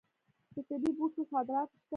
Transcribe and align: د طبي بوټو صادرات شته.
د 0.53 0.55
طبي 0.67 0.91
بوټو 0.97 1.21
صادرات 1.31 1.67
شته. 1.71 1.79